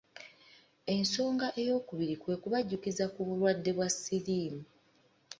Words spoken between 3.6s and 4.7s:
bwa siriimu.